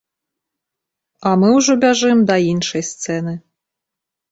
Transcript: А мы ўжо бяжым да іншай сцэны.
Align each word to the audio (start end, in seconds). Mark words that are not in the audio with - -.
А 1.27 1.35
мы 1.43 1.51
ўжо 1.57 1.77
бяжым 1.85 2.25
да 2.33 2.41
іншай 2.51 2.83
сцэны. 2.91 3.39